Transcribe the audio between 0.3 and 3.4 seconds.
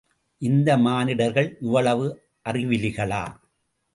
இந்த மானிடர்கள் இவ்வளவு அறிவிலிகளா!